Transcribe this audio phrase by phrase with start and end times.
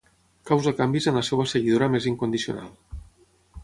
[0.51, 2.77] Causa canvis en la seva seguidora més incondicional.